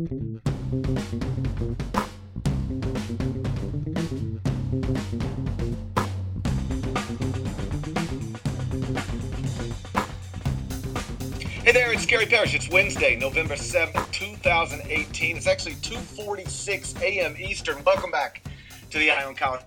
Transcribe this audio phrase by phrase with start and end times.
[0.00, 0.06] Hey
[11.72, 12.54] there, it's Gary Parrish.
[12.54, 15.36] It's Wednesday, November 7th, 2018.
[15.36, 17.36] It's actually 2.46 a.m.
[17.38, 17.84] Eastern.
[17.84, 18.42] Welcome back
[18.88, 19.60] to the Eye on College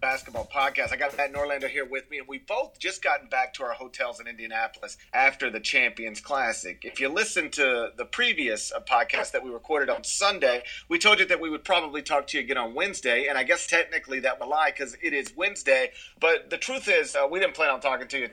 [0.00, 0.92] Basketball Podcast.
[0.92, 3.72] I got Matt Norlander here with me, and we both just gotten back to our
[3.72, 6.80] hotels in Indianapolis after the Champions Classic.
[6.82, 11.18] If you listen to the previous uh, podcast that we recorded on Sunday, we told
[11.18, 14.20] you that we would probably talk to you again on Wednesday, and I guess technically
[14.20, 17.70] that will lie because it is Wednesday, but the truth is uh, we didn't plan
[17.70, 18.28] on talking to you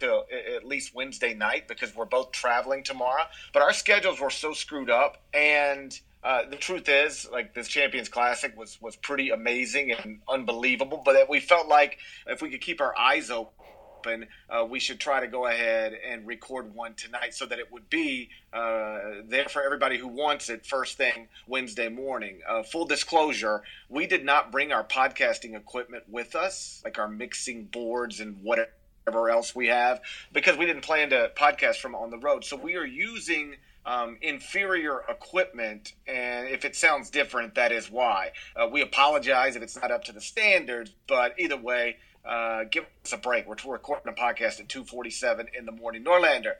[0.00, 0.22] to
[0.56, 3.24] at least Wednesday night because we're both traveling tomorrow.
[3.52, 8.08] But our schedules were so screwed up, and uh, the truth is, like this Champions
[8.08, 11.00] Classic was was pretty amazing and unbelievable.
[11.04, 15.20] But we felt like if we could keep our eyes open, uh, we should try
[15.20, 19.62] to go ahead and record one tonight so that it would be uh, there for
[19.62, 22.40] everybody who wants it first thing Wednesday morning.
[22.48, 27.64] Uh, full disclosure, we did not bring our podcasting equipment with us, like our mixing
[27.64, 30.00] boards and whatever else we have
[30.32, 32.44] because we didn't plan to podcast from on the road.
[32.44, 33.56] So we are using
[33.88, 38.32] um, inferior equipment, and if it sounds different, that is why.
[38.54, 42.84] Uh, we apologize if it's not up to the standards, but either way, uh, give
[43.02, 43.48] us a break.
[43.48, 46.04] We're, recording a podcast at 2:47 in the morning.
[46.04, 46.56] Norlander,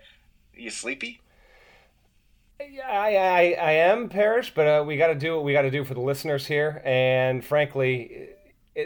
[0.57, 1.21] you sleepy?
[2.61, 5.63] Yeah, I, I, I am Parrish, but uh, we got to do what we got
[5.63, 6.81] to do for the listeners here.
[6.85, 8.31] And frankly,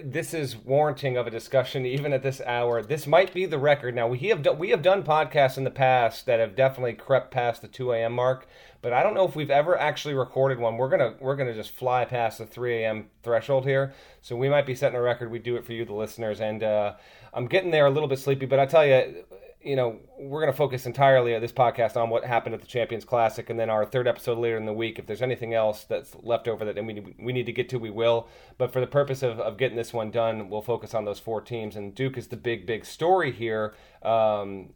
[0.05, 2.83] this is warranting of a discussion even at this hour.
[2.83, 3.95] This might be the record.
[3.95, 7.31] Now we have done, we have done podcasts in the past that have definitely crept
[7.31, 8.15] past the 2 a.m.
[8.15, 8.47] mark,
[8.81, 10.79] but I don't know if we've ever actually recorded one.
[10.79, 13.11] We're gonna we're gonna just fly past the 3 a.m.
[13.23, 15.31] threshold here, so we might be setting a record.
[15.31, 16.95] We do it for you, the listeners, and uh,
[17.35, 19.25] I'm getting there a little bit sleepy, but I tell you,
[19.65, 22.67] you know, we're going to focus entirely of this podcast on what happened at the
[22.67, 24.99] Champions Classic, and then our third episode later in the week.
[24.99, 27.91] If there's anything else that's left over that we we need to get to, we
[27.91, 28.29] will.
[28.59, 31.41] But for the purpose of, of getting this one done, we'll focus on those four
[31.41, 31.77] teams.
[31.77, 33.75] And Duke is the big, big story here.
[34.03, 34.71] Um,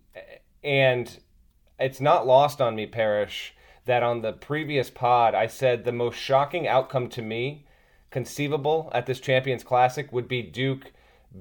[0.63, 1.19] and
[1.79, 3.55] it's not lost on me, Parrish,
[3.87, 7.67] that on the previous pod I said the most shocking outcome to me,
[8.11, 10.93] conceivable at this Champions Classic, would be Duke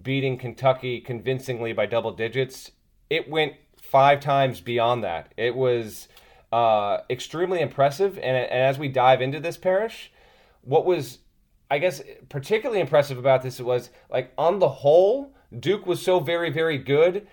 [0.02, 2.72] beating Kentucky convincingly by double digits
[3.10, 5.34] it went five times beyond that.
[5.38, 6.08] It was
[6.52, 8.18] uh, extremely impressive.
[8.18, 10.12] And, and as we dive into this Parrish,
[10.62, 11.20] what was,
[11.70, 16.50] I guess, particularly impressive about this was like on the whole, Duke was so very,
[16.50, 17.28] very good.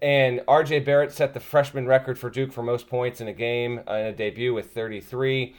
[0.00, 3.78] And RJ Barrett set the freshman record for Duke for most points in a game
[3.80, 5.54] in a debut with 33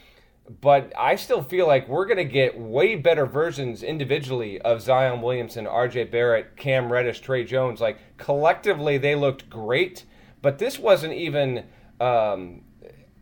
[0.61, 5.21] but I still feel like we're going to get way better versions individually of Zion
[5.21, 7.81] Williamson, RJ Barrett, Cam Reddish, Tre Jones.
[7.81, 10.05] Like collectively, they looked great,
[10.41, 11.65] but this wasn't even
[11.99, 12.61] um,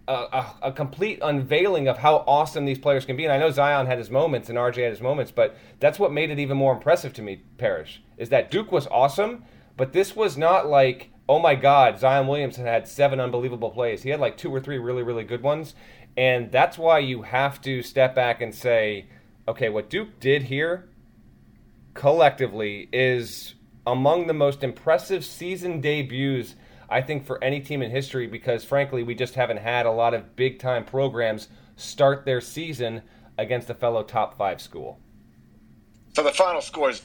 [0.07, 3.23] a, a, a, complete unveiling of how awesome these players can be.
[3.23, 6.11] And I know Zion had his moments and RJ had his moments, but that's what
[6.11, 9.45] made it even more impressive to me, Parrish, is that Duke was awesome,
[9.77, 14.03] but this was not like, oh my God, Zion Williamson had seven unbelievable plays.
[14.03, 15.73] He had like two or three really, really good ones.
[16.17, 19.07] And that's why you have to step back and say,
[19.47, 20.89] okay, what Duke did here
[21.93, 23.55] collectively is
[23.85, 26.55] among the most impressive season debuts,
[26.89, 30.13] I think, for any team in history because, frankly, we just haven't had a lot
[30.13, 33.01] of big time programs start their season
[33.37, 34.99] against a fellow top five school.
[36.15, 37.01] So the final score is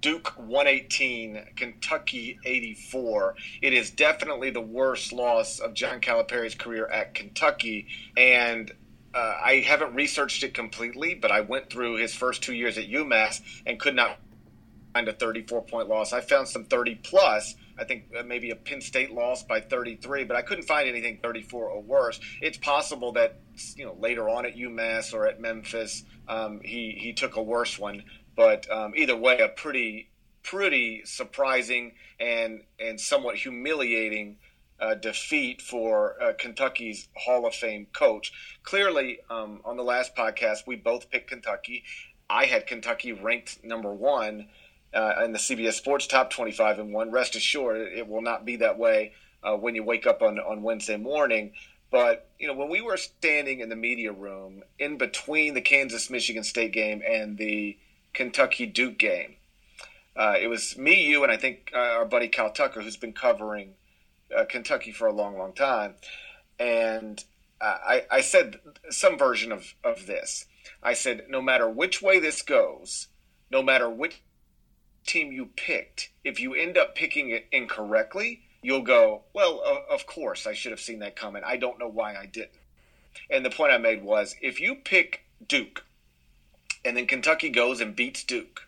[0.00, 3.34] Duke 118, Kentucky 84.
[3.60, 7.86] It is definitely the worst loss of John Calipari's career at Kentucky.
[8.16, 8.72] And
[9.14, 12.88] uh, I haven't researched it completely, but I went through his first two years at
[12.88, 14.18] UMass and could not
[14.94, 16.12] find a 34 point loss.
[16.12, 17.54] I found some 30 plus.
[17.78, 21.18] I think uh, maybe a Penn State loss by 33, but I couldn't find anything
[21.22, 22.20] 34 or worse.
[22.40, 23.40] It's possible that
[23.74, 27.78] you know later on at UMass or at Memphis, um, he he took a worse
[27.78, 28.04] one.
[28.40, 30.08] But um, either way, a pretty
[30.42, 34.38] pretty surprising and and somewhat humiliating
[34.80, 38.32] uh, defeat for uh, Kentucky's Hall of Fame coach.
[38.62, 41.84] Clearly, um, on the last podcast, we both picked Kentucky.
[42.30, 44.48] I had Kentucky ranked number one
[44.94, 47.10] uh, in the CBS Sports Top 25 and one.
[47.10, 49.12] Rest assured, it will not be that way
[49.42, 51.52] uh, when you wake up on, on Wednesday morning.
[51.90, 56.08] But you know, when we were standing in the media room in between the Kansas
[56.08, 57.76] Michigan State game and the
[58.12, 59.36] Kentucky Duke game.
[60.16, 63.12] Uh, it was me, you, and I think uh, our buddy Kyle Tucker, who's been
[63.12, 63.74] covering
[64.36, 65.94] uh, Kentucky for a long, long time.
[66.58, 67.24] And
[67.60, 70.46] I, I said some version of, of this.
[70.82, 73.08] I said, no matter which way this goes,
[73.50, 74.22] no matter which
[75.06, 80.46] team you picked, if you end up picking it incorrectly, you'll go, well, of course,
[80.46, 81.42] I should have seen that coming.
[81.44, 82.52] I don't know why I didn't.
[83.28, 85.84] And the point I made was if you pick Duke
[86.84, 88.62] and then Kentucky goes and beats Duke,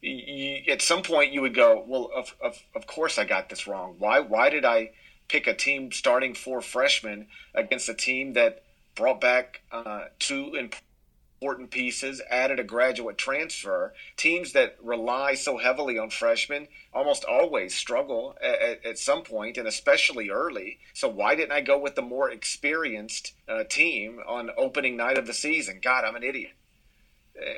[0.00, 3.66] you, at some point you would go, well, of, of, of course I got this
[3.66, 3.96] wrong.
[3.98, 4.92] Why, why did I
[5.28, 8.62] pick a team starting four freshmen against a team that
[8.94, 13.92] brought back uh, two important pieces, added a graduate transfer.
[14.16, 19.68] Teams that rely so heavily on freshmen almost always struggle at, at some point, and
[19.68, 20.78] especially early.
[20.94, 25.26] So why didn't I go with the more experienced uh, team on opening night of
[25.26, 25.80] the season?
[25.82, 26.52] God, I'm an idiot.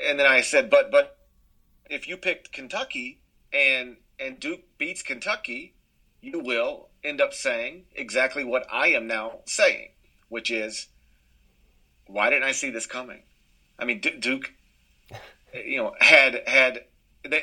[0.06, 1.18] And then I said, but but
[1.88, 3.20] if you picked Kentucky
[3.52, 5.74] and and Duke beats Kentucky,
[6.20, 9.90] you will end up saying exactly what I am now saying,
[10.28, 10.88] which is,
[12.06, 13.22] why didn't I see this coming?
[13.78, 14.52] I mean, Duke,
[15.54, 16.84] you know, had had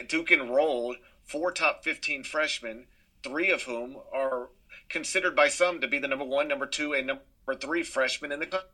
[0.07, 2.87] Duke enrolled four top fifteen freshmen,
[3.23, 4.49] three of whom are
[4.89, 8.39] considered by some to be the number one, number two, and number three freshmen in
[8.41, 8.69] the country.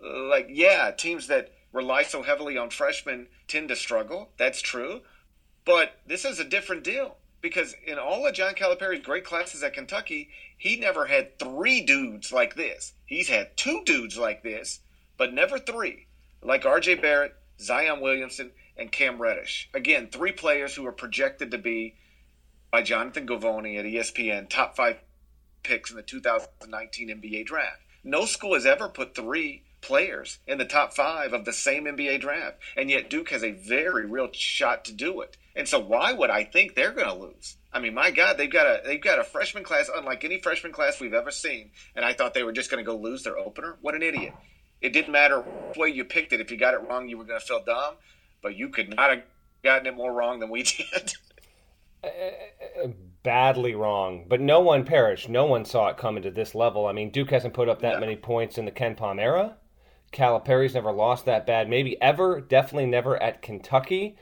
[0.00, 4.30] Like, yeah, teams that rely so heavily on freshmen tend to struggle.
[4.36, 5.00] That's true.
[5.64, 9.74] But this is a different deal because in all of John Calipari's great classes at
[9.74, 12.94] Kentucky, he never had three dudes like this.
[13.04, 14.80] He's had two dudes like this,
[15.16, 16.06] but never three,
[16.42, 16.96] like R.J.
[16.96, 19.68] Barrett, Zion Williamson, and Cam Reddish.
[19.74, 21.96] Again, three players who are projected to be,
[22.70, 24.98] by Jonathan Givony at ESPN, top five
[25.62, 27.82] picks in the 2019 NBA draft.
[28.02, 32.20] No school has ever put three players in the top five of the same NBA
[32.20, 35.36] draft, and yet Duke has a very real shot to do it.
[35.54, 37.56] And so, why would I think they're going to lose?
[37.72, 40.72] I mean, my God, they've got a they've got a freshman class unlike any freshman
[40.72, 43.38] class we've ever seen, and I thought they were just going to go lose their
[43.38, 43.76] opener.
[43.80, 44.34] What an idiot!
[44.80, 46.40] It didn't matter which way you picked it.
[46.40, 47.94] If you got it wrong, you were going to feel dumb,
[48.42, 49.22] but you could not have
[49.62, 51.14] gotten it more wrong than we did.
[52.02, 52.88] Uh, uh, uh,
[53.22, 55.28] badly wrong, but no one perished.
[55.28, 56.86] No one saw it coming to this level.
[56.86, 59.56] I mean, Duke hasn't put up that many points in the KenPom era.
[60.12, 64.16] Calipari's never lost that bad, maybe ever, definitely never at Kentucky.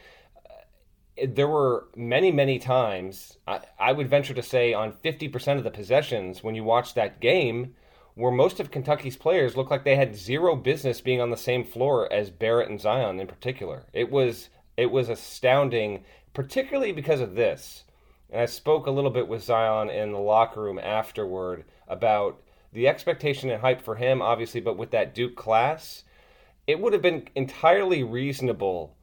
[0.47, 5.65] Uh, there were many, many times, I, I would venture to say on 50% of
[5.65, 7.75] the possessions when you watch that game,
[8.15, 11.65] where most of Kentucky's players looked like they had zero business being on the same
[11.65, 13.87] floor as Barrett and Zion in particular.
[13.93, 17.85] It was it was astounding, particularly because of this.
[18.31, 22.41] And I spoke a little bit with Zion in the locker room afterward about
[22.73, 26.05] the expectation and hype for him, obviously, but with that Duke class,
[26.67, 28.97] it would have been entirely reasonable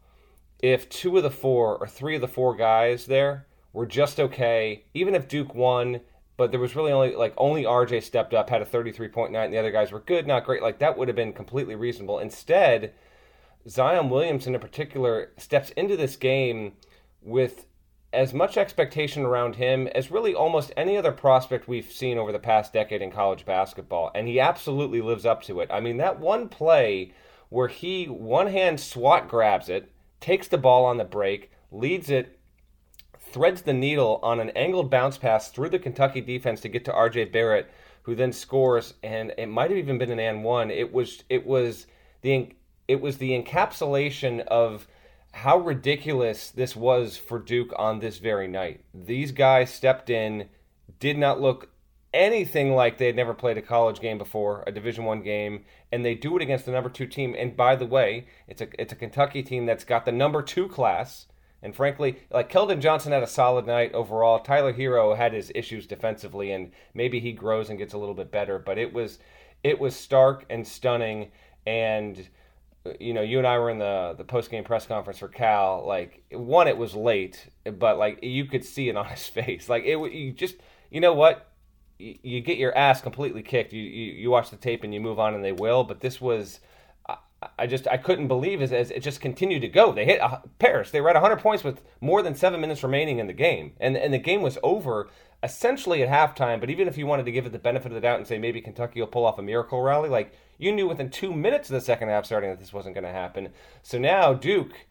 [0.61, 4.85] if two of the four or three of the four guys there were just okay,
[4.93, 6.01] even if Duke won,
[6.35, 9.57] but there was really only like only RJ stepped up, had a 33.9, and the
[9.57, 10.61] other guys were good, not great.
[10.61, 12.19] Like that would have been completely reasonable.
[12.19, 12.93] Instead,
[13.67, 16.73] Zion Williamson in particular steps into this game
[17.21, 17.65] with
[18.17, 22.39] as much expectation around him as really almost any other prospect we've seen over the
[22.39, 25.69] past decade in college basketball, and he absolutely lives up to it.
[25.71, 27.13] I mean, that one play
[27.49, 32.39] where he one hand SWAT grabs it, takes the ball on the break, leads it,
[33.19, 36.91] threads the needle on an angled bounce pass through the Kentucky defense to get to
[36.91, 37.69] RJ Barrett,
[38.01, 40.71] who then scores, and it might have even been an and one.
[40.71, 41.85] It was it was
[42.23, 42.49] the
[42.87, 44.87] it was the encapsulation of
[45.37, 48.81] how ridiculous this was for Duke on this very night.
[48.91, 50.49] These guys stepped in,
[50.99, 51.69] did not look
[52.11, 56.03] anything like they had never played a college game before, a Division One game, and
[56.03, 57.35] they do it against the number two team.
[57.37, 60.67] And by the way, it's a it's a Kentucky team that's got the number two
[60.67, 61.27] class.
[61.61, 64.39] And frankly, like Keldon Johnson had a solid night overall.
[64.39, 68.31] Tyler Herro had his issues defensively, and maybe he grows and gets a little bit
[68.31, 68.57] better.
[68.57, 69.19] But it was
[69.63, 71.31] it was stark and stunning,
[71.67, 72.27] and
[72.99, 75.85] you know, you and I were in the the post game press conference for Cal.
[75.85, 79.69] Like, one, it was late, but like you could see it on his face.
[79.69, 80.55] Like, it you just,
[80.89, 81.49] you know what,
[81.97, 83.73] you, you get your ass completely kicked.
[83.73, 85.83] You, you you watch the tape and you move on, and they will.
[85.83, 86.59] But this was,
[87.07, 87.17] I,
[87.59, 89.91] I just I couldn't believe as, as it just continued to go.
[89.91, 90.91] They hit uh, Parrish.
[90.91, 93.97] They were at 100 points with more than seven minutes remaining in the game, and
[93.97, 95.09] and the game was over
[95.43, 96.59] essentially at halftime.
[96.59, 98.37] But even if you wanted to give it the benefit of the doubt and say
[98.37, 101.73] maybe Kentucky will pull off a miracle rally, like you knew within two minutes of
[101.73, 103.49] the second half starting that this wasn't going to happen.
[103.83, 104.87] So now Duke,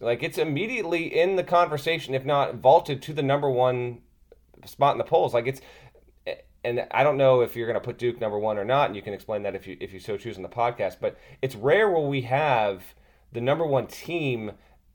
[0.00, 4.02] like it's immediately in the conversation, if not vaulted to the number one
[4.64, 5.34] spot in the polls.
[5.34, 5.60] Like it's,
[6.64, 8.96] and I don't know if you're going to put Duke number one or not, and
[8.96, 10.96] you can explain that if you if you so choose in the podcast.
[11.00, 12.82] But it's rare where we have
[13.32, 14.52] the number one team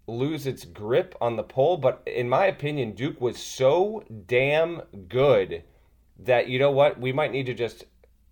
[0.08, 1.78] lose its grip on the poll.
[1.78, 5.64] But in my opinion, Duke was so damn good
[6.20, 7.86] that you know what we might need to just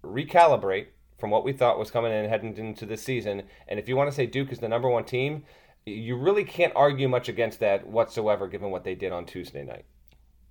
[0.03, 0.87] recalibrate
[1.19, 3.43] from what we thought was coming in heading into the season.
[3.67, 5.43] And if you want to say Duke is the number one team,
[5.85, 9.85] you really can't argue much against that whatsoever, given what they did on Tuesday night.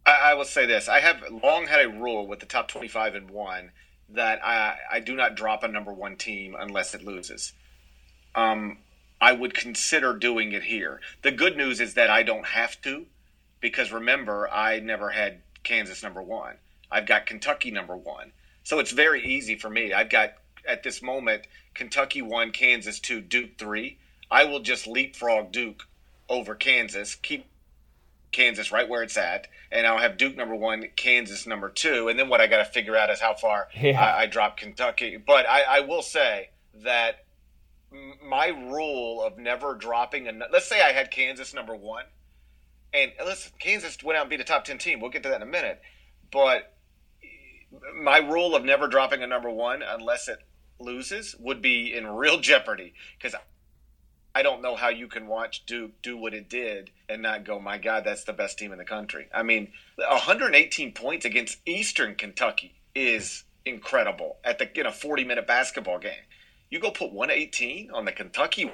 [0.06, 3.14] I, I will say this: I have long had a rule with the top twenty-five
[3.14, 3.72] and one
[4.08, 7.52] that I, I do not drop a number one team unless it loses.
[8.34, 8.78] Um,
[9.20, 11.00] I would consider doing it here.
[11.22, 13.06] The good news is that I don't have to,
[13.60, 16.54] because remember, I never had Kansas number one.
[16.90, 18.32] I've got Kentucky number one.
[18.64, 19.92] So it's very easy for me.
[19.92, 20.34] I've got,
[20.66, 21.42] at this moment,
[21.74, 23.98] Kentucky one, Kansas two, Duke three.
[24.30, 25.86] I will just leapfrog Duke
[26.28, 27.46] over Kansas, keep
[28.32, 32.18] Kansas right where it's at, and I'll have Duke number one, Kansas number two, and
[32.18, 34.00] then what I got to figure out is how far yeah.
[34.00, 35.16] I, I, drop Kentucky.
[35.16, 36.50] But I, I will say
[36.84, 37.24] that
[38.22, 42.04] my rule of never dropping a let's say I had Kansas number one,
[42.92, 45.00] and listen, Kansas went out and beat a top ten team.
[45.00, 45.80] We'll get to that in a minute,
[46.30, 46.74] but
[48.02, 50.38] my rule of never dropping a number one unless it
[50.78, 53.34] loses would be in real jeopardy because
[54.34, 57.58] I don't know how you can watch Duke do what it did and not go,
[57.58, 59.28] my God, that's the best team in the country.
[59.34, 65.46] I mean, 118 points against Eastern Kentucky is incredible at the in a 40 minute
[65.46, 66.12] basketball game.
[66.70, 68.70] You go put 118 on the Kentucky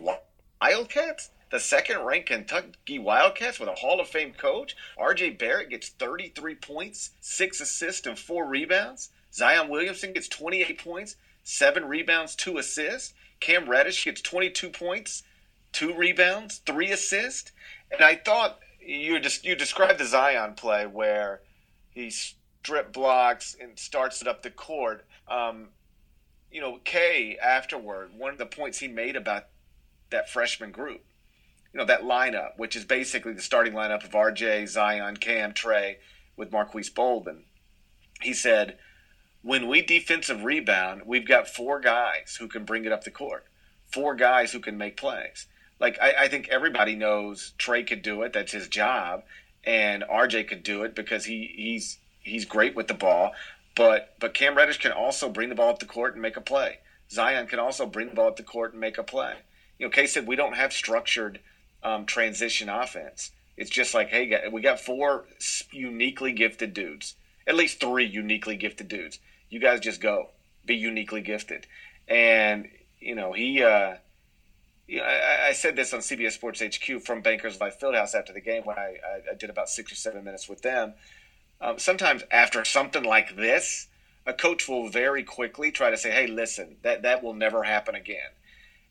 [0.61, 4.77] Wildcats, the second ranked Kentucky Wildcats with a Hall of Fame coach.
[4.99, 9.11] RJ Barrett gets 33 points, six assists, and four rebounds.
[9.33, 13.15] Zion Williamson gets 28 points, seven rebounds, two assists.
[13.41, 15.23] Cam Reddish gets 22 points,
[15.73, 17.53] two rebounds, three assists.
[17.91, 21.41] And I thought you just you described the Zion play where
[21.91, 25.07] he strip blocks and starts it up the court.
[25.29, 25.69] Um,
[26.51, 29.47] you know, K afterward, one of the points he made about
[30.11, 31.05] that freshman group,
[31.73, 35.99] you know, that lineup, which is basically the starting lineup of RJ, Zion, Cam, Tre,
[36.37, 37.45] with Marques Bolden.
[38.21, 38.79] He said,
[39.43, 43.45] when we defensive rebound, we've got four guys who can bring it up the court,
[43.87, 45.47] four guys who can make plays
[45.79, 48.33] like I, I think everybody knows Tre could do it.
[48.33, 49.23] That's his job,
[49.65, 53.33] and RJ could do it because he he's he's great with the ball.
[53.77, 56.41] But but Cam Reddish can also bring the ball up the court and make a
[56.41, 56.79] play.
[57.11, 59.35] Zion can also bring the ball up the court and make a play.
[59.79, 61.39] You know, K said we don't have structured
[61.85, 63.31] um, transition offense.
[63.57, 65.27] It's just like, hey, we got four
[65.71, 67.15] uniquely gifted dudes,
[67.47, 69.19] at least three uniquely gifted dudes.
[69.51, 70.31] You guys just go,
[70.65, 71.67] be uniquely gifted,
[72.09, 72.69] and
[72.99, 73.63] you know he.
[73.63, 73.97] Uh,
[74.89, 78.33] you know, I, I, said this on CBS Sports HQ from Bankers Life Fieldhouse after
[78.33, 80.95] the game when I, I, I did about six or seven minutes with them.
[81.61, 83.89] Um, sometimes after something like this,
[84.27, 87.95] a coach will very quickly try to say, "Hey, listen, that that will never happen
[87.95, 88.31] again."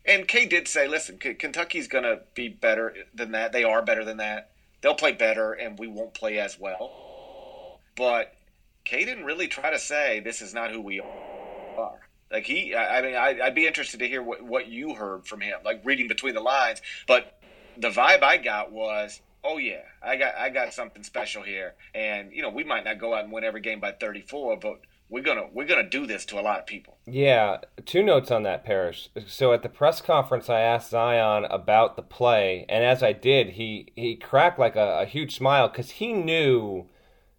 [0.06, 3.52] And K did say, "Listen, K- Kentucky's going to be better than that.
[3.52, 4.52] They are better than that.
[4.82, 8.36] They'll play better, and we won't play as well." But
[8.84, 12.00] K didn't really try to say this is not who we are.
[12.32, 15.42] Like he, I mean, I, would be interested to hear what, what you heard from
[15.42, 16.82] him, like reading between the lines.
[17.08, 17.40] But
[17.78, 22.32] the vibe I got was, oh yeah, I got I got something special here, and
[22.34, 25.24] you know, we might not go out and win every game by 34, but we're
[25.24, 26.98] gonna we're gonna do this to a lot of people.
[27.06, 29.10] Yeah, two notes on that, Parrish.
[29.28, 33.52] So at the press conference, I asked Zion about the play, and as I did,
[33.52, 36.88] he he cracked like a, a huge smile because he knew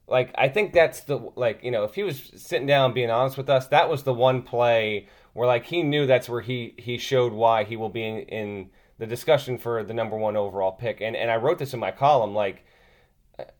[0.06, 3.36] like I think that's the like you know if he was sitting down being honest
[3.36, 6.98] with us, that was the one play where like he knew that's where he he
[6.98, 11.00] showed why he will be in, in the discussion for the number one overall pick.
[11.00, 12.64] And and I wrote this in my column like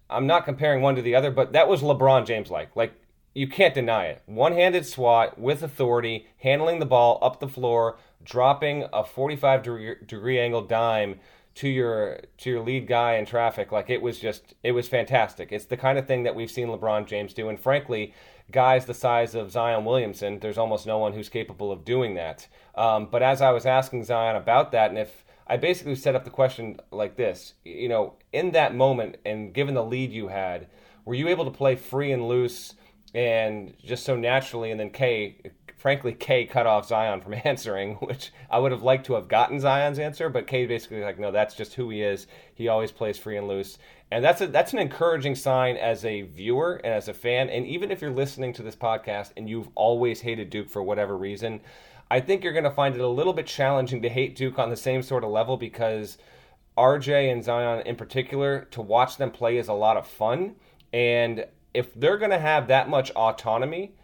[0.09, 2.95] I'm not comparing one to the other, but that was LeBron James like like
[3.35, 4.23] you can't deny it.
[4.25, 10.39] One-handed swat with authority, handling the ball up the floor, dropping a 45 degree, degree
[10.39, 11.21] angle dime
[11.57, 13.73] to your to your lead guy in traffic.
[13.73, 15.53] Like it was just it was fantastic.
[15.53, 17.49] It's the kind of thing that we've seen lebron james do.
[17.49, 18.15] And frankly
[18.53, 22.47] guys the size of zion williamson there's almost no one who's capable of doing that.
[22.75, 26.25] Um, but as i was asking zion about that and if i basically set up
[26.25, 30.67] the question like this you know in that moment and given the lead you had
[31.05, 32.75] were you able to play free and loose
[33.15, 35.37] and just so naturally and then K
[35.87, 39.61] frankly, K cut off Zion from answering, which I would have liked to have gotten
[39.61, 42.27] Zion's answer, but K basically like, no, that's just who he is.
[42.55, 43.79] He always plays free and loose,
[44.11, 47.49] and that's a that's an encouraging sign as a viewer and as a fan.
[47.51, 51.17] And even if you're listening to this podcast and you've always hated Duke for whatever
[51.17, 51.61] reason,
[52.11, 54.71] I think you're going to find it a little bit challenging to hate Duke on
[54.71, 56.19] the same sort of level because
[56.77, 60.57] RJ and Zion in particular, to watch them play is a lot of fun.
[60.93, 63.95] And if they're going to have that much autonomy,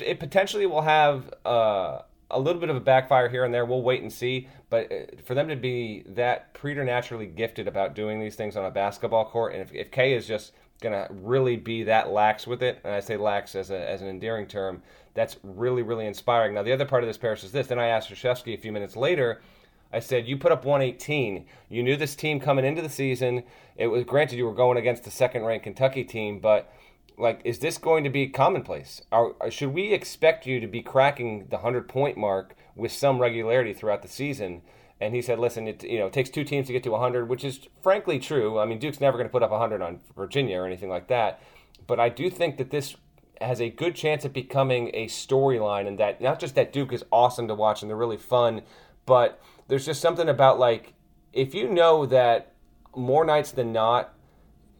[0.00, 3.64] it potentially will have uh, a little bit of a backfire here and there.
[3.64, 4.48] We'll wait and see.
[4.68, 8.70] But uh, for them to be that preternaturally gifted about doing these things on a
[8.70, 12.62] basketball court, and if, if K is just going to really be that lax with
[12.62, 14.82] it, and I say lax as, a, as an endearing term,
[15.14, 16.54] that's really, really inspiring.
[16.54, 17.66] Now, the other part of this, Parrish, is this.
[17.66, 19.40] Then I asked Krzyzewski a few minutes later.
[19.92, 21.46] I said, You put up 118.
[21.68, 23.42] You knew this team coming into the season.
[23.76, 26.72] It was granted you were going against the second ranked Kentucky team, but
[27.18, 29.02] Like, is this going to be commonplace?
[29.10, 33.74] Are, should we expect you to be cracking the 100 point mark with some regularity
[33.74, 34.62] throughout the season?
[35.00, 37.28] And he said, listen, it, you know, it takes two teams to get to 100,
[37.28, 38.58] which is frankly true.
[38.58, 41.42] I mean, Duke's never going to put up 100 on Virginia or anything like that.
[41.86, 42.96] But I do think that this
[43.40, 47.04] has a good chance of becoming a storyline and that not just that Duke is
[47.10, 48.62] awesome to watch and they're really fun,
[49.06, 50.94] but there's just something about like
[51.32, 52.52] if you know that
[52.94, 54.14] more nights than not,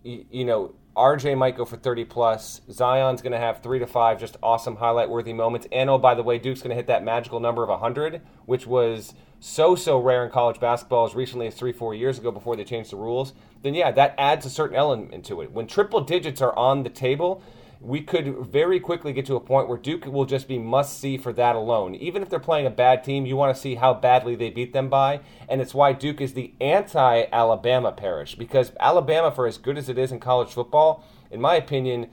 [0.02, 2.60] you, you know, RJ might go for 30 plus.
[2.70, 5.66] Zion's going to have three to five just awesome highlight worthy moments.
[5.70, 8.66] And oh, by the way, Duke's going to hit that magical number of 100, which
[8.66, 12.56] was so, so rare in college basketball as recently as three, four years ago before
[12.56, 13.32] they changed the rules.
[13.62, 15.52] Then, yeah, that adds a certain element to it.
[15.52, 17.42] When triple digits are on the table,
[17.80, 21.16] we could very quickly get to a point where Duke will just be must see
[21.16, 21.94] for that alone.
[21.94, 24.74] Even if they're playing a bad team, you want to see how badly they beat
[24.74, 25.20] them by.
[25.48, 28.34] And it's why Duke is the anti Alabama Parrish.
[28.34, 32.08] Because Alabama, for as good as it is in college football, in my opinion,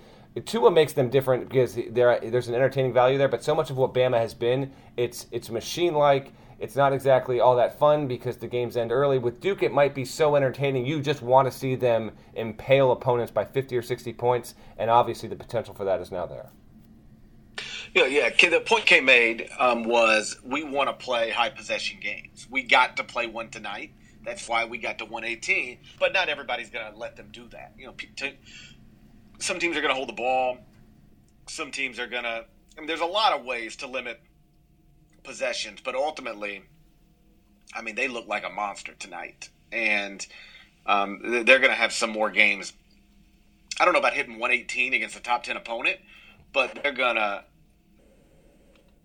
[0.45, 3.27] Tua makes them different because there's an entertaining value there.
[3.27, 7.39] But so much of what Bama has been, it's it's machine like it's not exactly
[7.39, 9.19] all that fun because the games end early.
[9.19, 10.85] With Duke, it might be so entertaining.
[10.85, 15.29] You just want to see them impale opponents by 50 or 60 points, and obviously
[15.29, 16.49] the potential for that is now there.
[17.93, 18.29] Yeah, yeah.
[18.29, 22.47] The point K made um, was we want to play high possession games.
[22.49, 23.91] We got to play one tonight.
[24.25, 25.79] That's why we got to 118.
[25.99, 27.73] But not everybody's going to let them do that.
[27.77, 27.93] You know,
[29.39, 30.57] some teams are going to hold the ball.
[31.47, 32.45] Some teams are going to.
[32.75, 34.19] I mean, there's a lot of ways to limit
[35.27, 36.63] possessions, but ultimately,
[37.75, 40.25] I mean, they look like a monster tonight, and
[40.88, 42.74] um, they're going to have some more games.
[43.79, 45.98] I don't know about hitting 118 against a top 10 opponent,
[46.53, 47.43] but they're gonna.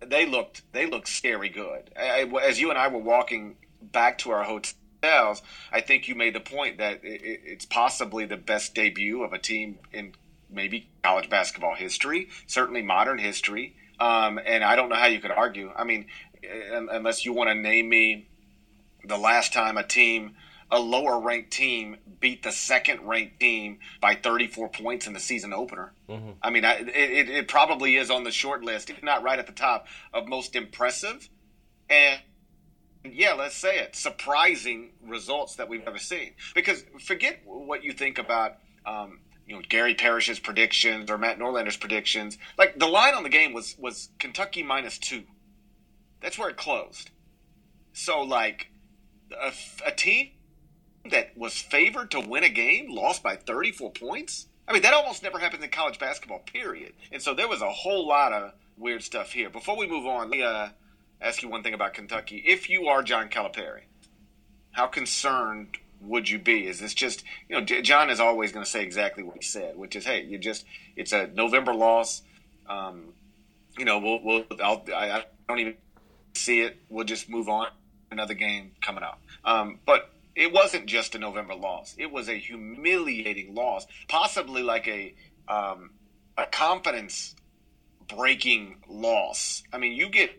[0.00, 1.91] They looked they looked scary good.
[1.97, 6.35] I, as you and I were walking back to our hotels, I think you made
[6.35, 10.14] the point that it, it's possibly the best debut of a team in
[10.49, 13.76] maybe college basketball history, certainly modern history.
[14.02, 15.71] Um, and I don't know how you could argue.
[15.76, 16.06] I mean,
[16.42, 18.28] unless you want to name me
[19.04, 20.34] the last time a team,
[20.73, 25.52] a lower ranked team, beat the second ranked team by 34 points in the season
[25.52, 25.93] opener.
[26.08, 26.30] Mm-hmm.
[26.43, 29.47] I mean, I, it, it probably is on the short list, if not right at
[29.47, 31.28] the top, of most impressive
[31.88, 32.21] and
[33.04, 36.32] yeah, let's say it, surprising results that we've ever seen.
[36.54, 41.76] Because forget what you think about um, you know Gary Parrish's predictions or Matt Norlander's
[41.76, 42.39] predictions.
[42.59, 45.25] Like the line on the game was was Kentucky minus two.
[46.21, 47.11] That's where it closed.
[47.93, 48.71] So like
[49.33, 49.52] a,
[49.87, 50.31] a team
[51.11, 54.49] that was favored to win a game lost by 34 points.
[54.69, 56.41] I mean that almost never happens in college basketball.
[56.41, 56.93] Period.
[57.11, 59.50] And so there was a whole lot of weird stuff here.
[59.50, 60.69] Before we move on, let me uh,
[61.21, 62.43] ask you one thing about Kentucky.
[62.47, 63.83] If you are John Calipari,
[64.73, 66.67] how concerned would you be?
[66.67, 69.76] Is this just you know John is always going to say exactly what he said,
[69.76, 70.65] which is hey, you just
[70.97, 72.23] it's a November loss.
[72.69, 73.15] Um,
[73.78, 75.75] you know, we'll, we'll I'll, I, I don't even
[76.34, 76.76] see it.
[76.88, 77.69] We'll just move on.
[78.10, 79.23] Another game coming up.
[79.43, 81.95] Um, but it wasn't just a November loss.
[81.99, 85.15] It was a humiliating loss, possibly like a
[85.49, 85.91] um,
[86.36, 87.34] a confidence
[88.08, 89.62] breaking loss.
[89.73, 90.38] I mean, you get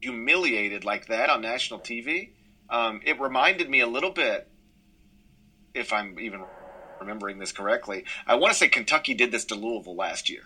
[0.00, 2.30] humiliated like that on national TV.
[2.68, 4.48] Um, it reminded me a little bit
[5.74, 6.44] if I'm even
[7.00, 10.42] remembering this correctly, I want to say Kentucky did this to Louisville last year.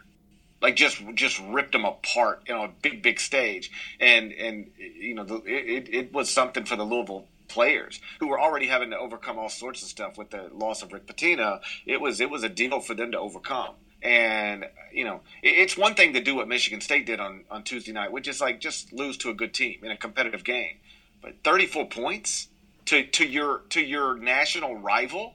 [0.62, 5.14] Like just just ripped them apart you know, a big big stage, and and you
[5.14, 8.98] know the, it it was something for the Louisville players who were already having to
[8.98, 11.60] overcome all sorts of stuff with the loss of Rick Pitino.
[11.84, 13.74] It was it was a deal for them to overcome.
[14.02, 17.92] And you know, it's one thing to do what Michigan State did on, on Tuesday
[17.92, 20.78] night, which is like just lose to a good team in a competitive game.
[21.22, 22.48] But 34 points,
[22.86, 25.34] to to your to your national rival,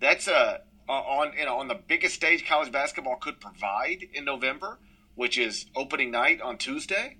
[0.00, 4.78] that's a on you know on the biggest stage college basketball could provide in November,
[5.14, 7.18] which is opening night on Tuesday.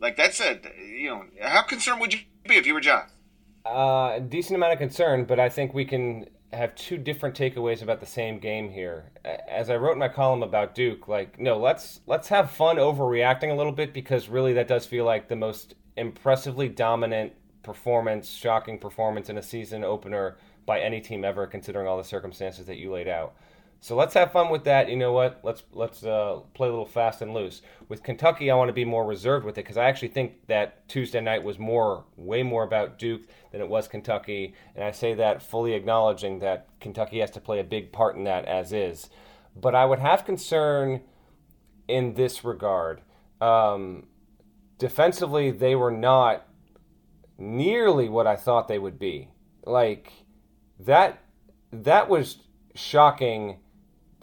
[0.00, 3.06] Like that's a you know how concerned would you be if you were John?
[3.64, 7.80] Uh, a decent amount of concern, but I think we can have two different takeaways
[7.80, 9.12] about the same game here.
[9.24, 13.50] As I wrote in my column about Duke, like no, let's let's have fun overreacting
[13.50, 18.78] a little bit because really that does feel like the most impressively dominant performance, shocking
[18.78, 22.92] performance in a season opener by any team ever, considering all the circumstances that you
[22.92, 23.34] laid out.
[23.82, 24.88] So let's have fun with that.
[24.88, 25.40] You know what?
[25.42, 27.62] Let's let's uh, play a little fast and loose.
[27.88, 30.88] With Kentucky, I want to be more reserved with it because I actually think that
[30.88, 35.14] Tuesday night was more, way more about Duke than it was Kentucky, and I say
[35.14, 39.10] that fully acknowledging that Kentucky has to play a big part in that as is.
[39.56, 41.00] But I would have concern
[41.88, 43.00] in this regard.
[43.40, 44.06] Um,
[44.78, 46.46] defensively, they were not
[47.38, 49.28] nearly what I thought they would be.
[49.64, 50.12] Like
[50.78, 51.22] that
[51.72, 52.38] that was
[52.74, 53.58] shocking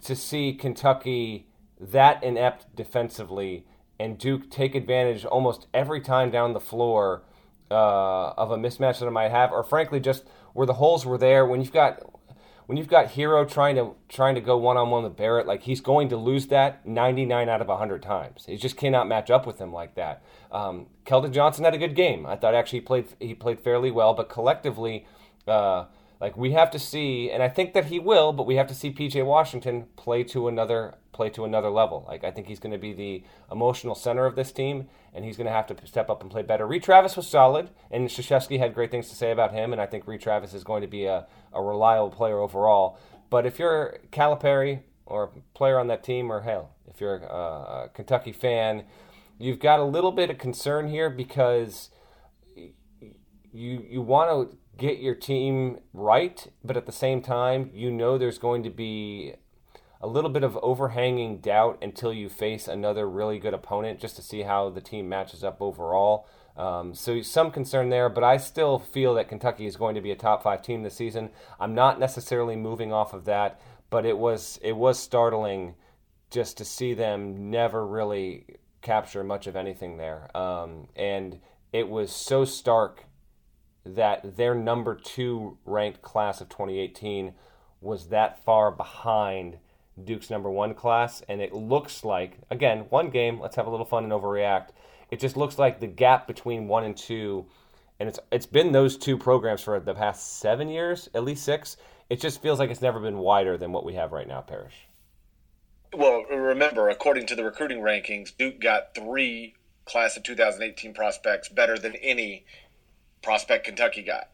[0.04, 1.46] to see Kentucky
[1.78, 3.66] that inept defensively
[4.00, 7.22] and Duke take advantage almost every time down the floor
[7.70, 11.18] uh, of a mismatch that I might have, or frankly, just where the holes were
[11.18, 11.44] there.
[11.46, 12.00] When you've got
[12.70, 15.62] when you've got Herro trying to trying to go one on one with Barrett, like
[15.62, 18.44] he's going to lose that 99 out of 100 times.
[18.46, 20.22] He just cannot match up with him like that.
[20.52, 22.24] Um, Keldon Johnson had a good game.
[22.26, 25.04] I thought actually he played he played fairly well, but collectively.
[25.48, 25.86] Uh,
[26.20, 28.74] like we have to see, and I think that he will, but we have to
[28.74, 32.02] see PJ Washington play to another play to another level.
[32.08, 35.36] Like I think he's going to be the emotional center of this team, and he's
[35.36, 36.66] going to have to step up and play better.
[36.66, 39.86] Reid Travis was solid, and Krzyzewski had great things to say about him, and I
[39.86, 42.98] think Reid Travis is going to be a, a reliable player overall.
[43.28, 47.26] But if you're Calipari or a player on that team, or hell, if you're a,
[47.26, 48.84] a Kentucky fan,
[49.38, 51.90] you've got a little bit of concern here because
[53.52, 58.16] you you want to get your team right, but at the same time, you know
[58.16, 59.34] there's going to be
[60.00, 64.22] a little bit of overhanging doubt until you face another really good opponent just to
[64.22, 66.26] see how the team matches up overall.
[66.56, 70.10] Um, so some concern there, but I still feel that Kentucky is going to be
[70.10, 71.30] a top five team this season.
[71.58, 73.60] I'm not necessarily moving off of that,
[73.90, 75.74] but it was it was startling
[76.30, 78.46] just to see them never really
[78.82, 81.40] capture much of anything there, um, and
[81.72, 83.04] it was so stark
[83.84, 87.32] that their number two ranked class of 2018
[87.80, 89.58] was that far behind
[90.04, 91.22] Duke's number one class.
[91.28, 94.68] And it looks like, again, one game, let's have a little fun and overreact.
[95.10, 97.46] It just looks like the gap between one and two,
[97.98, 101.76] and it's it's been those two programs for the past seven years, at least six.
[102.08, 104.86] It just feels like it's never been wider than what we have right now, Parrish.
[105.92, 111.76] Well, remember, according to the recruiting rankings, Duke got three class of 2018 prospects better
[111.76, 112.44] than any
[113.22, 114.30] prospect Kentucky got.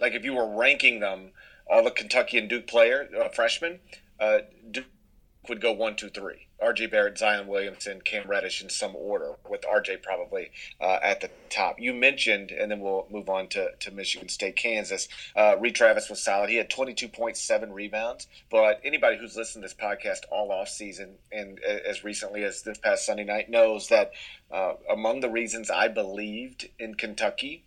[0.00, 1.30] Like if you were ranking them,
[1.68, 3.78] all the Kentucky and Duke player uh, freshmen,
[4.18, 4.38] uh,
[4.70, 4.86] Duke
[5.48, 6.46] would go one, two, three.
[6.60, 6.86] R.J.
[6.86, 9.98] Barrett, Zion Williamson, Cam Reddish in some order, with R.J.
[9.98, 11.78] probably uh, at the top.
[11.78, 15.08] You mentioned, and then we'll move on to, to Michigan State, Kansas.
[15.36, 16.48] Uh, Reid Travis was solid.
[16.48, 18.26] He had 22.7 rebounds.
[18.50, 22.78] But anybody who's listened to this podcast all off season and as recently as this
[22.78, 24.12] past Sunday night knows that
[24.50, 27.64] uh, among the reasons I believed in Kentucky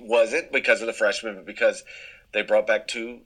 [0.00, 1.84] wasn't because of the freshmen, but because
[2.32, 3.20] they brought back two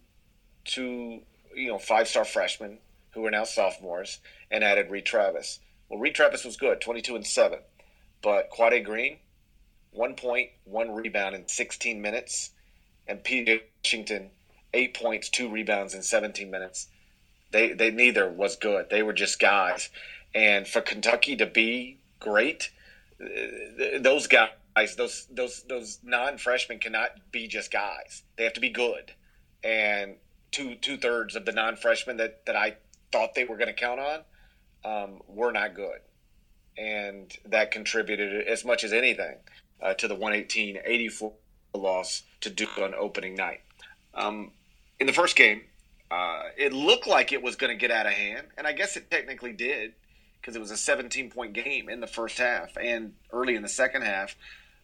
[0.65, 1.21] two
[1.55, 2.79] you know five star freshmen
[3.13, 4.21] who are now sophomores
[4.51, 5.61] and added Reid Travis.
[5.89, 7.61] Well, Reid Travis was good, twenty two and seven,
[8.23, 9.19] but Quade Green,
[9.91, 12.51] one point, one rebound in sixteen minutes,
[13.07, 14.31] and PJ Washington,
[14.73, 16.89] eight points, two rebounds in seventeen minutes.
[17.51, 18.89] They they neither was good.
[18.91, 19.91] They were just guys,
[20.35, 22.71] and for Kentucky to be great,
[23.21, 28.23] uh, those guys guys, those those those non freshmen cannot be just guys.
[28.37, 29.13] They have to be good.
[29.63, 30.17] And
[30.51, 32.77] two two thirds of the non freshmen that that I
[33.13, 34.21] thought they were going to count on
[34.85, 36.01] um, were not good,
[36.77, 39.37] and that contributed as much as anything
[39.81, 41.33] uh, to the 118-84
[41.75, 43.61] loss to Duke on opening night.
[44.15, 44.53] Um,
[44.99, 45.63] in the first game,
[46.11, 48.97] uh, it looked like it was going to get out of hand, and I guess
[48.97, 49.95] it technically did
[50.41, 53.69] because it was a 17 point game in the first half and early in the
[53.69, 54.37] second half.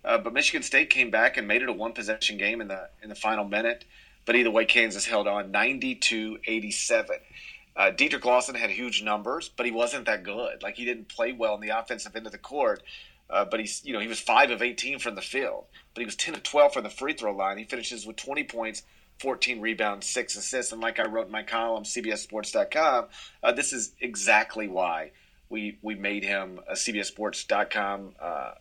[0.05, 2.89] Uh, but Michigan State came back and made it a one possession game in the
[3.03, 3.85] in the final minute.
[4.25, 7.07] But either way, Kansas held on 92-87.
[7.79, 10.65] Uh, Dedric Lawson had huge numbers, but he wasn't that good.
[10.65, 12.83] Like he didn't play well in the offensive end of the court.
[13.31, 16.05] Uh, but he's you know he was five of 18 from the field, but he
[16.07, 17.59] was 10 of 12 from the free throw line.
[17.59, 18.83] He finishes with 20 points,
[19.21, 23.07] 14 rebounds, six assists, and like I wrote in my column, CBSSports.com,
[23.43, 25.13] uh, this is exactly why
[25.51, 28.53] we we made him a CBSSports.com uh,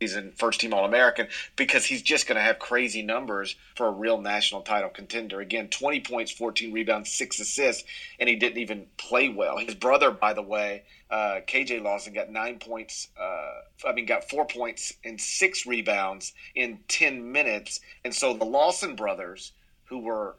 [0.00, 3.90] season first team All American because he's just going to have crazy numbers for a
[3.90, 5.40] real national title contender.
[5.40, 7.84] Again, 20 points, 14 rebounds, six assists,
[8.20, 9.58] and he didn't even play well.
[9.58, 13.08] His brother, by the way, uh, KJ Lawson, got nine points.
[13.18, 17.80] Uh, I mean, got four points and six rebounds in 10 minutes.
[18.04, 19.52] And so the Lawson brothers,
[19.84, 20.36] who were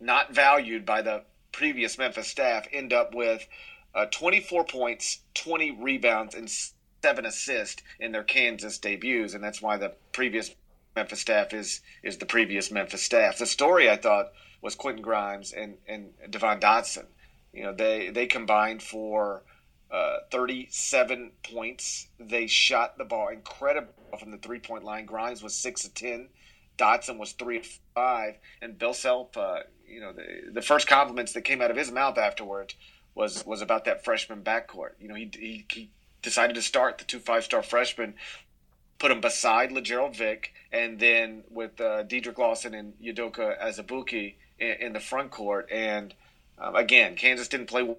[0.00, 1.22] not valued by the
[1.52, 3.46] previous Memphis staff, end up with
[3.94, 6.50] uh, 24 points, 20 rebounds, and
[7.02, 10.54] seven assists in their Kansas debuts, and that's why the previous
[10.96, 13.38] Memphis staff is is the previous Memphis staff.
[13.38, 17.06] The story I thought was Quentin Grimes and and Devon Dotson.
[17.52, 19.42] You know, they they combined for
[19.90, 22.08] uh, 37 points.
[22.18, 25.06] They shot the ball incredible from the three point line.
[25.06, 26.28] Grimes was six of ten.
[26.78, 31.32] Dotson was three of five, and Bill Self, uh, you know, the, the first compliments
[31.34, 32.74] that came out of his mouth afterwards
[33.14, 34.92] was was about that freshman backcourt.
[34.98, 35.90] You know, he, he, he
[36.22, 38.14] decided to start the two five star freshmen,
[38.98, 42.04] put him beside Lagerald Vick, and then with uh,
[42.36, 45.68] Lawson and Udoka Azubuike in, in the front court.
[45.70, 46.14] And
[46.58, 47.96] Um, again, Kansas didn't play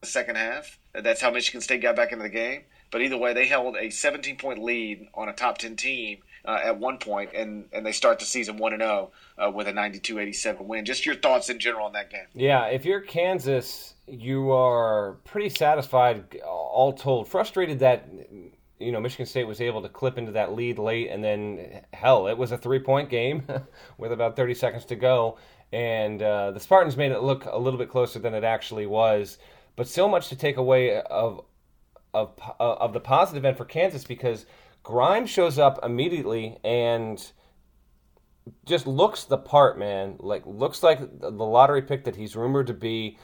[0.00, 0.78] the second half.
[0.92, 2.62] That's how Michigan State got back into the game.
[2.90, 6.60] But either way, they held a 17 point lead on a top 10 team uh,
[6.62, 9.72] at one point, and, and they start the season 1 and 0 uh, with a
[9.72, 10.84] 92 87 win.
[10.84, 12.26] Just your thoughts in general on that game.
[12.34, 17.28] Yeah, if you're Kansas, you are pretty satisfied, all told.
[17.28, 18.08] Frustrated that
[18.78, 22.26] you know Michigan State was able to clip into that lead late, and then hell,
[22.26, 23.44] it was a three point game
[23.98, 25.38] with about 30 seconds to go,
[25.72, 29.38] and uh, the Spartans made it look a little bit closer than it actually was.
[29.76, 31.40] But so much to take away of
[32.12, 34.44] of of the positive end for Kansas because
[34.82, 37.32] Grimes shows up immediately and
[38.66, 40.16] just looks the part, man.
[40.18, 43.16] Like looks like the lottery pick that he's rumored to be.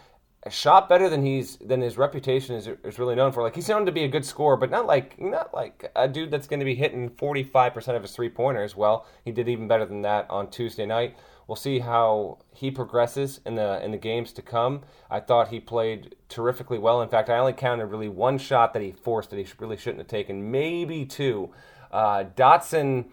[0.48, 3.42] Shot better than he's than his reputation is, is really known for.
[3.42, 6.30] Like he's known to be a good scorer, but not like not like a dude
[6.30, 8.76] that's going to be hitting forty five percent of his three pointers.
[8.76, 11.16] Well, he did even better than that on Tuesday night.
[11.46, 14.82] We'll see how he progresses in the in the games to come.
[15.10, 17.00] I thought he played terrifically well.
[17.00, 20.00] In fact, I only counted really one shot that he forced that he really shouldn't
[20.00, 21.50] have taken, maybe two.
[21.90, 23.06] Uh, Dotson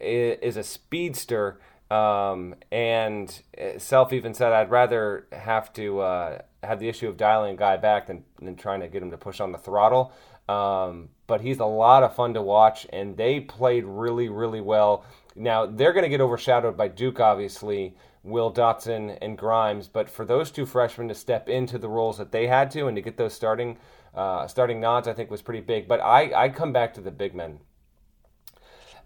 [0.00, 1.58] is a speedster,
[1.90, 3.42] um, and
[3.78, 7.76] Self even said I'd rather have to uh, have the issue of dialing a guy
[7.76, 10.12] back than, than trying to get him to push on the throttle.
[10.48, 15.04] Um, but he's a lot of fun to watch, and they played really, really well.
[15.34, 20.24] Now, they're going to get overshadowed by Duke, obviously, Will Dotson and Grimes, but for
[20.24, 23.16] those two freshmen to step into the roles that they had to and to get
[23.16, 23.78] those starting
[24.14, 25.86] uh, starting nods, I think was pretty big.
[25.86, 27.60] But I, I come back to the big men.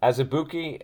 [0.00, 0.82] Azubuike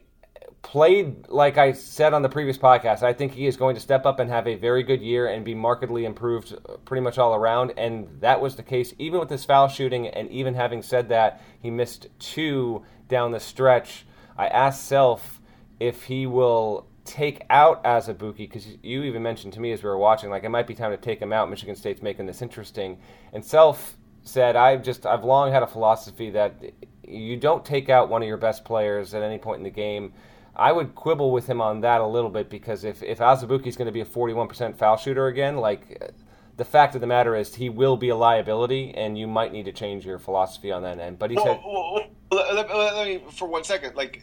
[0.62, 3.02] played like I said on the previous podcast.
[3.02, 5.44] I think he is going to step up and have a very good year and
[5.44, 7.72] be markedly improved uh, pretty much all around.
[7.76, 10.08] And that was the case even with his foul shooting.
[10.08, 14.06] And even having said that, he missed two down the stretch.
[14.36, 15.40] I asked Self
[15.78, 19.98] if he will take out Azubuike because you even mentioned to me as we were
[19.98, 21.48] watching, like it might be time to take him out.
[21.48, 22.98] Michigan State's making this interesting.
[23.32, 26.60] And Self said, I've just I've long had a philosophy that
[27.06, 30.12] you don't take out one of your best players at any point in the game.
[30.56, 33.76] I would quibble with him on that a little bit because if if Azubuike is
[33.76, 36.14] going to be a 41% foul shooter again, like
[36.56, 39.66] the fact of the matter is he will be a liability, and you might need
[39.66, 41.18] to change your philosophy on that end.
[41.18, 41.94] But he well, said, well,
[42.30, 43.94] well, let, let, me for one second.
[43.94, 44.22] Like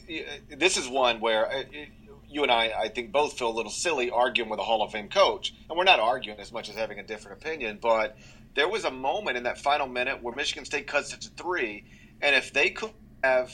[0.49, 1.63] this is one where uh,
[2.27, 4.91] you and I, I think, both feel a little silly arguing with a Hall of
[4.91, 7.77] Fame coach, and we're not arguing as much as having a different opinion.
[7.79, 8.17] But
[8.55, 11.85] there was a moment in that final minute where Michigan State cuts it to three,
[12.21, 12.91] and if they could
[13.23, 13.53] have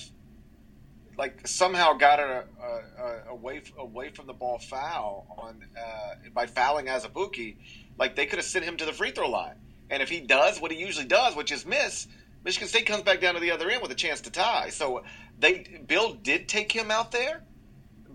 [1.20, 6.48] like somehow got it uh, uh, away away from the ball foul on uh, by
[6.48, 7.58] fouling Azubuike,
[8.00, 9.56] like they could have sent him to the free throw line.
[9.90, 12.08] And if he does what he usually does, which is miss,
[12.46, 14.70] Michigan State comes back down to the other end with a chance to tie.
[14.70, 15.04] So
[15.38, 17.44] they Bill did take him out there,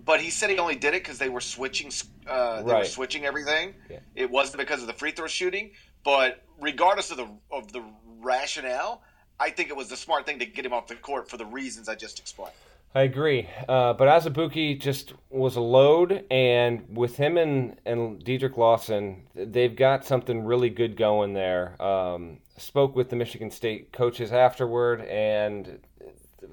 [0.03, 1.91] but he said he only did it because they were switching.
[2.27, 2.79] Uh, they right.
[2.79, 3.75] were switching everything.
[3.87, 3.99] Yeah.
[4.15, 5.71] It wasn't because of the free throw shooting.
[6.03, 7.83] But regardless of the of the
[8.19, 9.03] rationale,
[9.39, 11.45] I think it was the smart thing to get him off the court for the
[11.45, 12.55] reasons I just explained.
[12.95, 13.49] I agree.
[13.67, 19.75] Uh, but Azubuike just was a load, and with him and, and Dedric Lawson, they've
[19.75, 21.79] got something really good going there.
[21.81, 25.79] Um, spoke with the Michigan State coaches afterward, and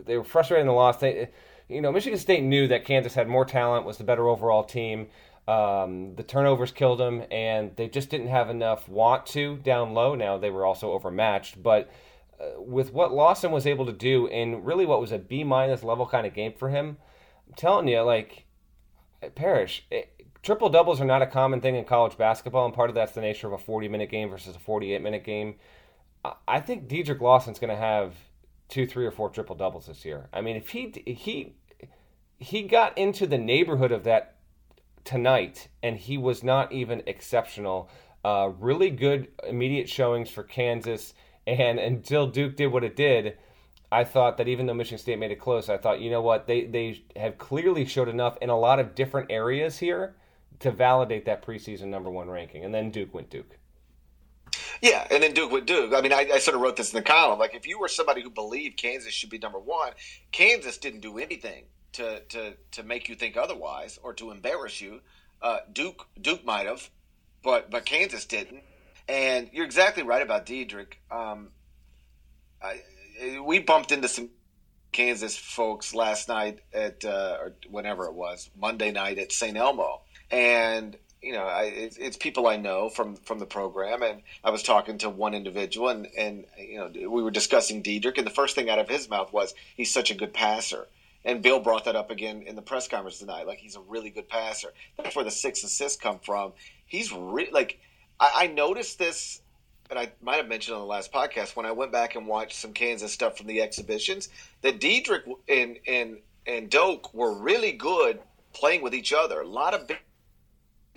[0.04, 0.96] they were frustrated in the loss.
[0.96, 1.28] They,
[1.68, 5.06] you know, Michigan State knew that Kansas had more talent, was the better overall team.
[5.46, 10.16] Um, the turnovers killed them, and they just didn't have enough want to down low.
[10.16, 11.88] Now they were also overmatched, but–
[12.58, 16.06] with what Lawson was able to do in really what was a B minus level
[16.06, 16.96] kind of game for him,
[17.48, 18.46] I'm telling you, like,
[19.34, 19.86] Parrish,
[20.42, 23.20] triple doubles are not a common thing in college basketball, and part of that's the
[23.20, 25.56] nature of a 40 minute game versus a 48 minute game.
[26.46, 28.14] I think Dedric Lawson's going to have
[28.68, 30.28] two, three, or four triple doubles this year.
[30.32, 31.54] I mean, if he he
[32.38, 34.36] he got into the neighborhood of that
[35.04, 37.88] tonight, and he was not even exceptional.
[38.24, 41.12] Uh, really good immediate showings for Kansas.
[41.46, 43.36] And until Duke did what it did,
[43.90, 46.46] I thought that even though Michigan State made it close, I thought, you know what,
[46.46, 50.14] they they have clearly showed enough in a lot of different areas here
[50.60, 52.64] to validate that preseason number one ranking.
[52.64, 53.58] And then Duke went Duke.
[54.80, 55.92] Yeah, and then Duke went Duke.
[55.94, 57.38] I mean, I, I, sort of wrote this in the column.
[57.38, 59.92] Like, if you were somebody who believed Kansas should be number one,
[60.32, 65.00] Kansas didn't do anything to to to make you think otherwise or to embarrass you.
[65.40, 66.90] Uh, Duke Duke might have,
[67.42, 68.62] but but Kansas didn't.
[69.08, 70.94] And you're exactly right about Dedric.
[71.10, 71.48] Um,
[72.62, 72.80] I,
[73.44, 74.30] we bumped into some
[74.92, 79.56] Kansas folks last night at uh, or whenever it was Monday night at St.
[79.56, 84.22] Elmo, and you know I, it's, it's, people I know from from the program, and
[84.44, 88.26] I was talking to one individual, and and you know we were discussing Dedric, and
[88.26, 90.88] the first thing out of his mouth was he's such a good passer.
[91.24, 93.46] And Bill brought that up again in the press conference tonight.
[93.46, 94.72] Like he's a really good passer.
[94.98, 96.52] That's where the six assists come from.
[96.84, 97.78] He's re- like
[98.22, 99.42] I, I noticed this
[99.90, 102.54] and I might have mentioned on the last podcast when I went back and watched
[102.54, 104.28] some Kansas stuff from the exhibitions
[104.62, 108.20] that Dedric and and and Doke were really good
[108.54, 109.40] playing with each other.
[109.40, 109.98] A lot of big,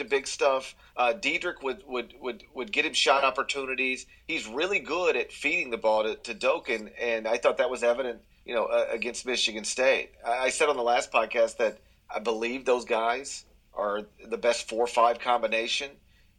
[0.10, 0.76] big stuff.
[0.96, 4.06] Uh, Dedric would, would would would get him shot opportunities.
[4.28, 7.84] He's really good at feeding the ball to, to and, and I thought that was
[7.84, 10.12] evident, you know, uh, against Michigan State.
[10.24, 14.70] I, I said on the last podcast that I believe those guys are the best
[14.70, 15.90] four five combination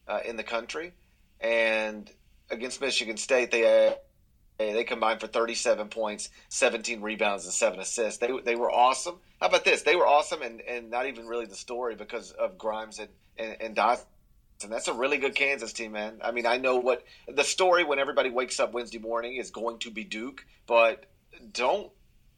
[0.09, 0.95] uh, in the country,
[1.41, 2.11] and
[2.51, 3.95] against Michigan State, they uh,
[4.59, 8.19] they combined for 37 points, 17 rebounds, and seven assists.
[8.19, 9.17] They they were awesome.
[9.41, 9.83] How about this?
[9.83, 13.57] They were awesome, and, and not even really the story because of Grimes and and,
[13.61, 14.05] and Dotson.
[14.69, 16.21] That's a really good Kansas team, man.
[16.25, 19.79] I mean, I know what the story when everybody wakes up Wednesday morning is going
[19.81, 21.05] to be Duke, but
[21.53, 21.91] don't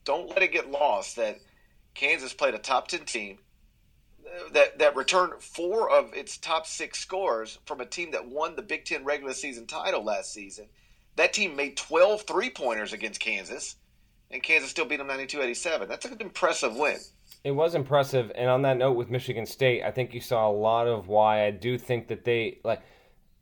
[0.04, 1.38] don't let it get lost that
[1.94, 3.38] Kansas played a top 10 team
[4.52, 8.62] that that returned four of its top six scores from a team that won the
[8.62, 10.66] Big Ten regular season title last season.
[11.16, 13.76] That team made 12 three pointers against Kansas,
[14.30, 15.88] and Kansas still beat them 92 87.
[15.88, 16.98] That's an impressive win.
[17.44, 18.32] It was impressive.
[18.34, 21.44] And on that note, with Michigan State, I think you saw a lot of why
[21.44, 22.82] I do think that they, like,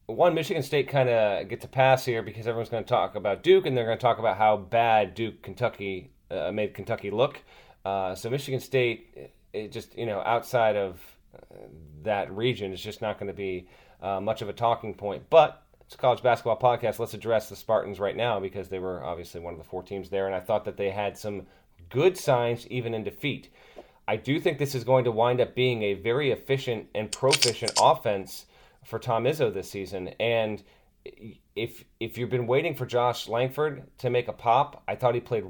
[0.07, 3.42] one, Michigan State kind of gets a pass here because everyone's going to talk about
[3.42, 7.42] Duke and they're going to talk about how bad Duke, Kentucky, uh, made Kentucky look.
[7.85, 11.01] Uh, so Michigan State it just you know outside of
[11.35, 11.57] uh,
[12.03, 13.69] that region is just not going to be
[14.03, 15.25] uh, much of a talking point.
[15.31, 16.99] But it's a college basketball podcast.
[16.99, 20.11] Let's address the Spartans right now because they were obviously one of the four teams
[20.11, 21.47] there, and I thought that they had some
[21.88, 23.49] good signs even in defeat.
[24.09, 27.73] I do think this is going to wind up being a very efficient and proficient
[27.81, 28.47] offense
[28.85, 30.09] for Tom Izzo this season.
[30.21, 30.62] And
[31.55, 35.21] if if you've been waiting for Josh Langford to make a pop, I thought he
[35.21, 35.45] played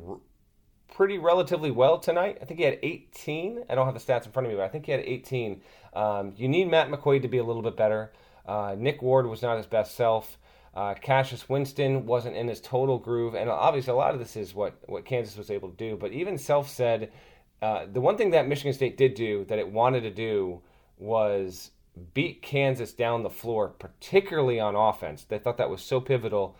[0.97, 2.39] pretty relatively well tonight.
[2.41, 3.65] I think he had 18.
[3.69, 5.61] I don't have the stats in front of me, but I think he had 18.
[5.93, 8.13] Um, you need Matt McQuaid to be a little bit better.
[8.47, 10.39] Uh, Nick Ward was not his best self.
[10.75, 14.55] Uh, Cassius Winston wasn't in his total groove, and obviously a lot of this is
[14.55, 15.99] what, what Kansas was able to do.
[15.99, 17.13] But even Self said
[17.61, 20.63] uh, the one thing that Michigan State did do that it wanted to do
[20.97, 21.73] was
[22.15, 25.25] beat Kansas down the floor, particularly on offense.
[25.25, 26.57] They thought that was so pivotal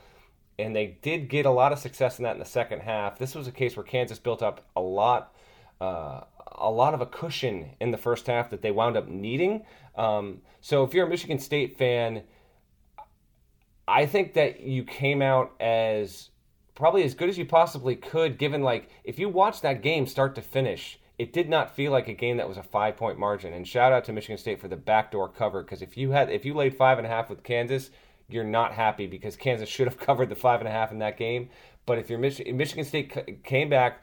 [0.58, 3.18] and they did get a lot of success in that in the second half.
[3.18, 5.34] This was a case where Kansas built up a lot,
[5.80, 9.64] uh, a lot of a cushion in the first half that they wound up needing.
[9.96, 12.22] Um, so if you're a Michigan State fan,
[13.86, 16.30] I think that you came out as
[16.74, 20.34] probably as good as you possibly could, given like if you watch that game start
[20.36, 20.98] to finish.
[21.18, 23.54] It did not feel like a game that was a five point margin.
[23.54, 26.44] And shout out to Michigan State for the backdoor cover because if you had if
[26.44, 27.88] you laid five and a half with Kansas,
[28.28, 31.16] you're not happy because Kansas should have covered the five and a half in that
[31.16, 31.50] game.
[31.84, 34.02] But if you're Mich- Michigan State came back,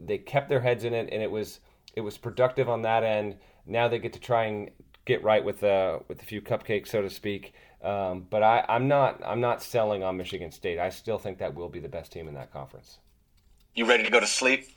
[0.00, 1.60] they kept their heads in it, and it was
[1.94, 3.36] it was productive on that end.
[3.66, 4.70] Now they get to try and
[5.04, 7.52] get right with uh, with a few cupcakes, so to speak.
[7.82, 10.78] Um, but I, I'm not I'm not selling on Michigan State.
[10.78, 12.98] I still think that will be the best team in that conference.
[13.74, 14.68] You ready to go to sleep?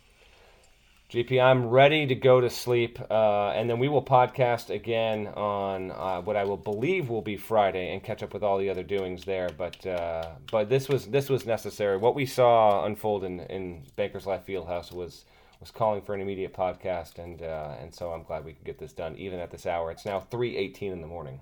[1.10, 5.90] GP, I'm ready to go to sleep, uh, and then we will podcast again on
[5.90, 8.84] uh, what I will believe will be Friday and catch up with all the other
[8.84, 9.50] doings there.
[9.58, 11.98] But uh, but this was this was necessary.
[11.98, 15.26] What we saw unfold in, in Bankers Life Fieldhouse was
[15.60, 18.78] was calling for an immediate podcast, and uh, and so I'm glad we could get
[18.78, 19.90] this done even at this hour.
[19.90, 21.42] It's now 3:18 in the morning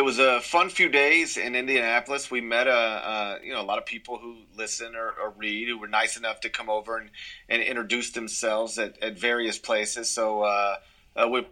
[0.00, 2.30] it was a fun few days in Indianapolis.
[2.30, 5.68] We met a, a you know a lot of people who listen or, or, read
[5.68, 7.10] who were nice enough to come over and,
[7.50, 10.08] and introduce themselves at, at various places.
[10.08, 10.76] So uh,
[11.14, 11.46] uh, we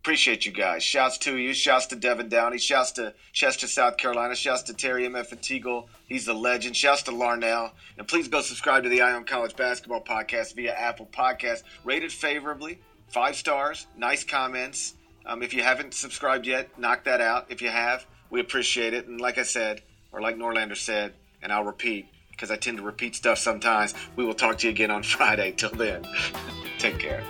[0.00, 0.82] appreciate you guys.
[0.82, 1.54] Shouts to you.
[1.54, 2.58] Shouts to Devin Downey.
[2.58, 4.34] Shouts to Chester, South Carolina.
[4.34, 5.14] Shouts to Terry M.
[5.14, 5.30] F.
[5.30, 5.86] Teagle.
[6.08, 6.74] He's a legend.
[6.74, 7.70] Shouts to Larnell.
[7.96, 11.62] And please go subscribe to the Eye on College Basketball Podcast via Apple Podcast.
[11.84, 14.95] Rated favorably, five stars, nice comments.
[15.26, 17.46] Um, if you haven't subscribed yet, knock that out.
[17.48, 19.08] If you have, we appreciate it.
[19.08, 22.84] And like I said, or like Norlander said, and I'll repeat because I tend to
[22.84, 25.52] repeat stuff sometimes, we will talk to you again on Friday.
[25.52, 26.06] Till then,
[26.78, 27.24] take care.